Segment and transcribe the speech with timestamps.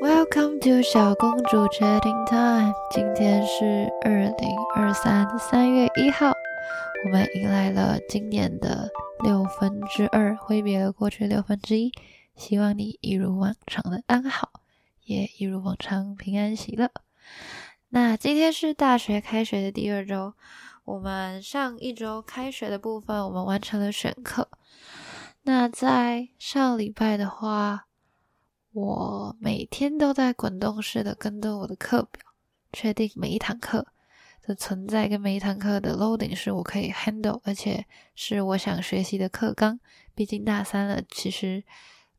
[0.00, 2.74] Welcome to 小公主 chatting time。
[2.90, 6.32] 今天是二零二三三月一号，
[7.04, 8.90] 我们迎来了今年的
[9.24, 11.90] 六分之二，挥别了过去六分之一。
[12.34, 14.50] 希望你一如往常的安好，
[15.04, 16.90] 也一如往常平安喜乐。
[17.88, 20.34] 那今天是大学开学的第二周，
[20.84, 24.50] 我们上一周开学的部分，我们完成了选课。
[25.44, 27.85] 那在上礼拜的话，
[28.76, 32.22] 我每天都在滚动式的跟着我的课表，
[32.74, 33.86] 确定每一堂课
[34.42, 39.80] 的存在跟每一堂课的 loading 是我可以 handle，而且是我想学习的课纲。
[40.14, 41.64] 毕竟大三了，其实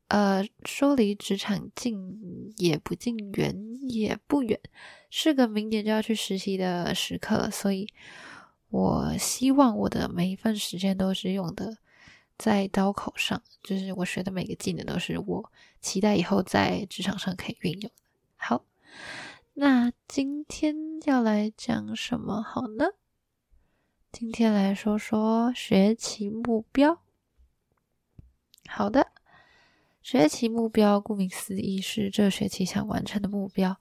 [0.08, 3.56] 呃说离职场近也不近，远
[3.88, 4.60] 也不远，
[5.12, 7.88] 是个明年就要去实习的时刻，所以
[8.72, 11.78] 我希望我的每一份时间都是用的。
[12.38, 15.52] 在刀口上，就是我学的每个技能都是我
[15.82, 17.92] 期待以后在职场上可以运用的。
[18.36, 18.64] 好，
[19.54, 22.86] 那今天要来讲什么好呢？
[24.12, 27.02] 今天来说说学期目标。
[28.68, 29.12] 好的，
[30.02, 33.78] 学期目标顾名思义是这学期想完成的目标。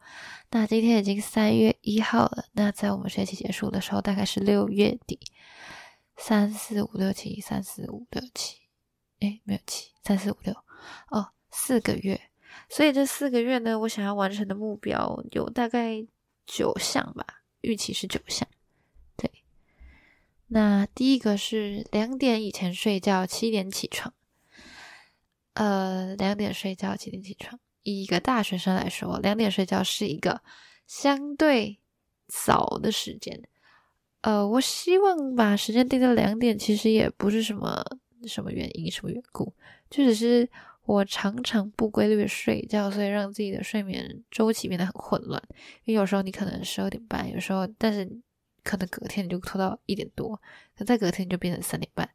[0.51, 5.19] 那今天已经三月一号了，那在我们学期结束的时候，大概是六月底。
[6.17, 8.61] 三四五六七，三四五六七，
[9.21, 10.55] 哎，没有七，三四五六，
[11.11, 12.21] 哦，四个月。
[12.69, 16.07] 所以这四个月呢，我想要完成的目标有大概
[16.47, 18.49] 九项吧，预期是九项。
[19.17, 19.31] 对，
[20.47, 24.15] 那第一个是两点以前睡觉，七点起床。
[25.53, 27.61] 呃，两点睡觉，七点起床。
[27.83, 30.43] 以一个大学生来说，两点睡觉是一个
[30.87, 31.79] 相对
[32.27, 33.49] 早的时间。
[34.27, 37.81] 呃，我希望把时间定在两点，其实也不是什么
[38.27, 39.55] 什么原因、什么缘故，
[39.89, 40.49] 就只是
[40.85, 45.41] 我常常不规律的睡觉，所以让自己的睡眠周期变得很混乱。
[45.85, 48.05] 因为有时候你可能十二点半，有时候但是
[48.65, 50.43] 可能隔天你就拖到一点多，
[50.77, 52.11] 可再隔天就变成三点半，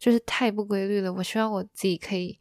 [0.00, 1.12] 就是太不规律了。
[1.12, 2.36] 我希望我自己可以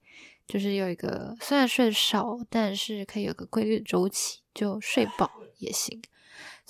[0.47, 5.29] 就是有一个虽然睡少，但是可以有个规律的周期，就睡饱
[5.59, 6.01] 也行。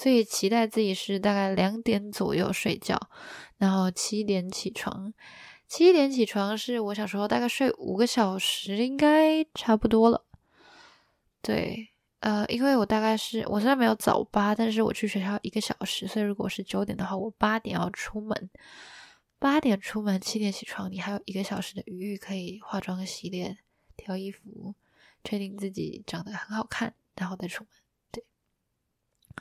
[0.01, 2.99] 所以期待自己是大概两点左右睡觉，
[3.59, 5.13] 然后七点起床。
[5.67, 10.25] 七点起床是我想说大概睡五个小时应该差不多了。
[11.43, 11.89] 对，
[12.21, 18.49] 呃，因为我大概是我虽然没有早八，但是我去学校一个小时，所以如果是九点的话，我八点要出门。
[19.37, 23.59] 八点出门，七点起床，你还有一个小时的余裕可以化妆、洗脸、
[23.95, 24.73] 挑衣服，
[25.23, 27.71] 确定自己长得很好看，然后再出门。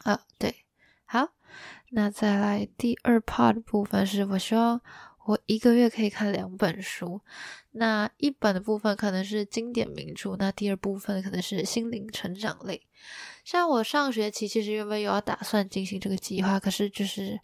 [0.05, 0.65] 啊，对，
[1.05, 1.29] 好，
[1.91, 4.81] 那再来第二 part 部分是我希望
[5.27, 7.21] 我一个月可以看两本书，
[7.73, 12.83] 那一本的部分可能是经典名著，那第二部分可能是心灵成长类。
[13.45, 17.41] 像我上学期其实原本有要打算进行这个计划，可是就是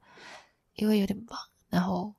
[0.74, 2.14] 因为有点忙，然后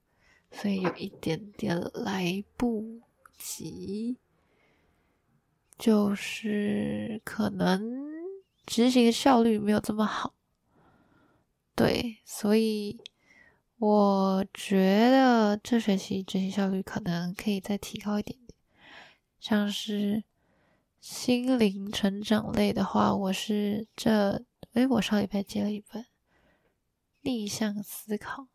[0.52, 3.02] 所以有一点点来不
[3.38, 4.18] 及，
[5.78, 8.17] 就是可能。
[8.68, 10.36] 执行效率没有这么好，
[11.74, 13.00] 对，所以
[13.78, 18.58] 我觉得这学期执行效率可能可以再提高一点点。
[19.40, 20.26] 像是
[21.00, 26.06] 心灵成长类的话，我是这，诶，我上礼拜接了一本
[27.22, 28.48] 逆向思考，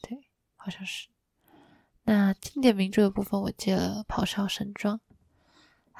[0.00, 0.24] 对，
[0.56, 1.08] 好像是。
[2.04, 4.98] 那经典名著的部分，我接了咆哮神装。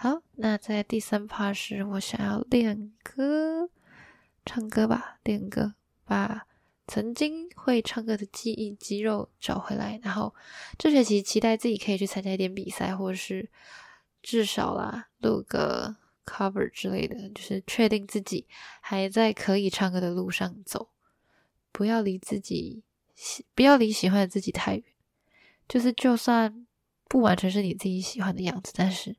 [0.03, 3.69] 好，那在第三 part 时，我想要练歌，
[4.47, 5.75] 唱歌吧，练歌，
[6.07, 6.47] 把
[6.87, 10.01] 曾经会唱歌的记忆肌肉找回来。
[10.03, 10.35] 然后
[10.79, 13.51] 这学期期待自己可以去参加一点比赛，或者是
[14.23, 15.95] 至少啦录个
[16.25, 18.47] cover 之类的，就是确定自己
[18.81, 20.89] 还在可以唱歌的路上走，
[21.71, 22.83] 不要离自己
[23.15, 24.85] 喜，不要离喜欢的自己太远。
[25.69, 26.67] 就是就算
[27.07, 29.15] 不完全是你自己喜欢的样子，但是。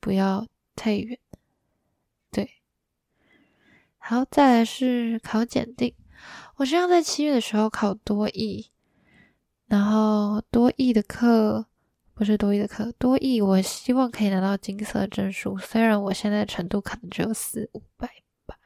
[0.00, 1.18] 不要太远，
[2.30, 2.50] 对。
[3.98, 5.94] 好，再来是考检定。
[6.56, 8.70] 我希望在七月的时候考多译，
[9.66, 11.66] 然后多译的课
[12.14, 15.58] 不是多译的课，多译我希望可以拿到金色证书。
[15.58, 18.08] 虽然我现在程度可能只有四五百
[18.46, 18.56] 吧，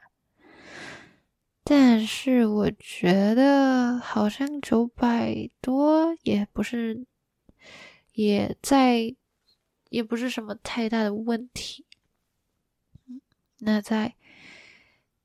[1.63, 7.05] 但是我觉得好像九百多也不是，
[8.13, 9.15] 也在。
[9.95, 11.85] 也不是什么太大的问题。
[13.59, 14.13] 那在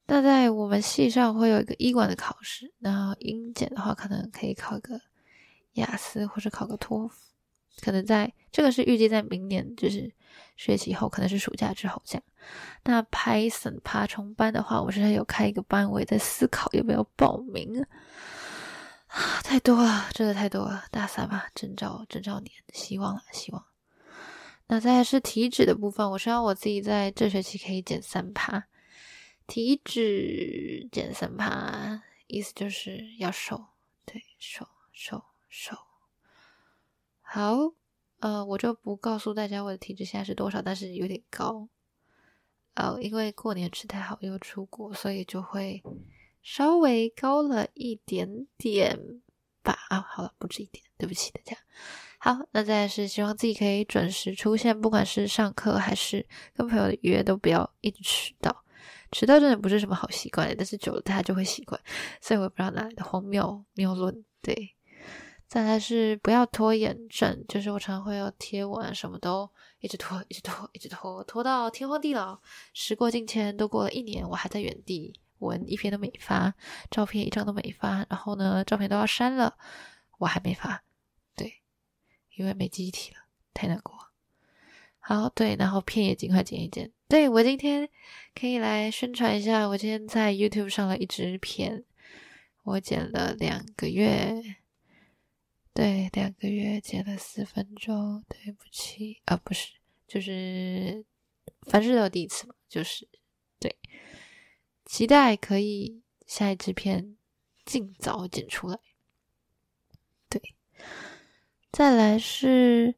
[0.06, 5.00] 那在我们系上会有一个医管的考试，然后英检的话可能可以考个
[5.72, 7.16] 雅思或者考个托福，
[7.80, 10.08] 可能在这个是预计在明年就是
[10.56, 12.22] 学期后，可能是暑假之后这样。
[12.84, 17.84] 那 Python 爬虫班的话，我现在有开一个班，我也在思考要不要报名
[19.08, 20.84] 啊，太多了，真的太多了。
[20.92, 23.64] 大三吧，征召征召年，希望了，希望。
[24.70, 28.68] 那再是体脂的部分，我希望我自己在这学期可以减三趴。
[29.48, 33.66] 体脂减三趴，意思就是要瘦，
[34.04, 35.76] 对，瘦瘦瘦。
[37.20, 37.72] 好，
[38.20, 41.68] 呃，我就不告诉大家我的体脂现在是多少，但是有点高。
[42.74, 45.82] 呃，因为过年吃太好又出国，所以就会
[46.42, 49.20] 稍微高了一点点
[49.64, 49.76] 吧。
[49.88, 51.56] 啊，好了，不止一点，对不起大家。
[52.22, 58.54] 好，那再是希望自己可以准时出现，不管是上课还是跟朋友的约，都不要一直迟到。
[59.10, 61.80] 迟到真的不是什么好习惯，但是久了大家就会习惯。
[62.20, 64.22] 所以我也不知道哪来的荒谬谬论。
[64.42, 64.76] 对，
[65.48, 69.50] 再来是不要拖延症，就是我常常会要贴文，什么都
[69.80, 72.38] 一直拖，一直拖，一直拖，拖到天荒地老。
[72.74, 76.52] 时过境迁，都过了一年，我还在原地，文一篇都没发，
[76.90, 79.56] 照片一张都没发，然后呢，照片都要删了，
[80.18, 80.82] 我还没发。
[82.40, 83.18] 因为没记忆体了，
[83.52, 83.94] 太难过。
[84.98, 86.90] 好，对，然后片也尽快剪一剪。
[87.06, 87.86] 对我今天
[88.34, 91.84] 可以来宣传一下，我今天在 YouTube 上了一支片，
[92.62, 94.56] 我剪了两个月，
[95.74, 98.24] 对，两个月剪了四分钟。
[98.26, 99.72] 对不起啊，不是，
[100.08, 101.04] 就是
[101.66, 103.06] 凡事都有第一次嘛，就是
[103.58, 103.76] 对，
[104.86, 107.18] 期待可以下一支片
[107.66, 108.78] 尽早剪出来。
[110.30, 110.40] 对。
[111.72, 112.94] 再来是，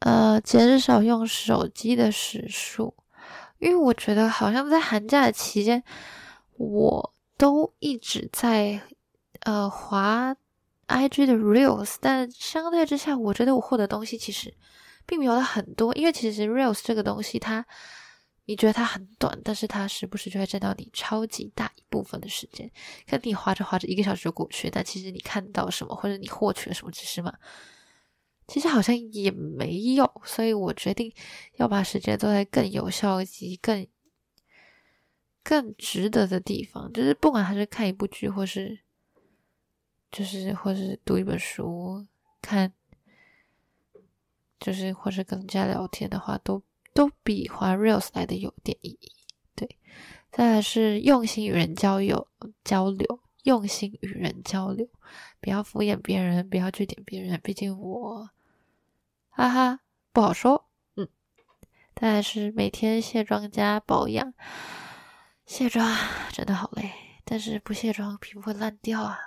[0.00, 2.94] 呃，减少用手机的时数，
[3.58, 5.82] 因为我觉得好像在寒假的期间，
[6.56, 8.82] 我都一直在
[9.40, 10.36] 呃滑
[10.86, 14.54] IG 的 Reels，但相对之下，我觉得我获得东西其实
[15.06, 17.64] 并没有很多，因为其实 Reels 这个东西，它
[18.44, 22.70] 你觉得它很短，但是它时不时就会占到你超级大一部分的时间，
[23.08, 27.32] 可你滑着滑着一个小时就过去，但其实你看到什么或者你获取了什么知识嘛？
[28.54, 31.12] 其实好像也没有，所以我决定
[31.56, 33.84] 要把时间都在更有效以及更
[35.42, 36.92] 更值得的地方。
[36.92, 38.78] 就是不管还是看一部剧，或是
[40.12, 42.06] 就是或是读一本书，
[42.40, 42.72] 看
[44.60, 46.62] 就是或是跟人家聊天的话，都
[46.94, 49.10] 都比滑 reels 来的有点意义。
[49.56, 49.76] 对，
[50.30, 52.28] 再来是用心与人交友
[52.62, 53.18] 交流。
[53.42, 54.88] 用心与人交流，
[55.38, 57.38] 不要敷衍别人，不要去点别人。
[57.44, 58.30] 毕竟我，
[59.36, 59.80] 哈哈，
[60.12, 60.70] 不好说。
[60.94, 61.08] 嗯，
[61.92, 64.32] 但是每天卸妆加保养，
[65.44, 65.92] 卸妆
[66.32, 66.92] 真的好累，
[67.24, 69.18] 但是不卸妆皮肤会烂掉啊，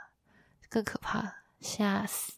[0.70, 2.38] 更可怕，吓死。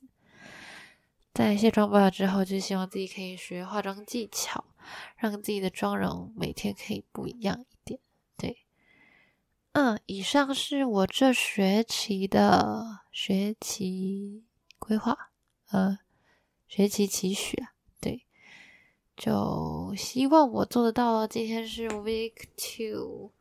[1.31, 4.65] 在卸妆保养之后，就希望自己可以学化妆技巧，
[5.15, 7.99] 让自己的妆容每天可以不一样一点。
[8.35, 8.65] 对。
[9.73, 14.43] 嗯，以上是我这学期的学期
[14.79, 15.15] 规划，
[15.69, 15.99] 呃，
[16.69, 18.21] 学期期许啊，对，
[19.17, 21.25] 就希望我做得到。
[21.25, 23.31] 今天是 week two，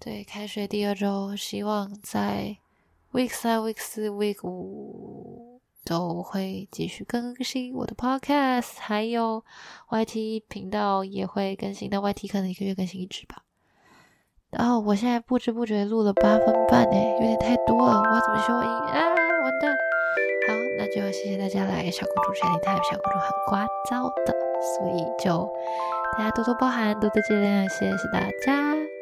[0.00, 2.56] 对，开学第二周，希望在
[3.12, 9.44] week 三、week 四、week 五都会继续更新我的 podcast，还有
[9.90, 13.44] YT 频道也会更新，那 YT 可能一个月更新一支吧。
[14.48, 19.04] 然后我现在不知不觉录了八分半诶，有点太多了，我要怎么修音啊？
[19.42, 19.87] 完蛋！
[20.46, 24.34] 好，那就谢谢大家来小公主这里，太小公主很聒噪的，
[24.76, 25.48] 所以就
[26.16, 28.97] 大家多多包涵，多多见谅，谢谢大家。